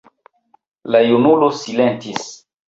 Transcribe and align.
La 0.95 1.01
junulo 1.09 1.51
silentis. 1.59 2.27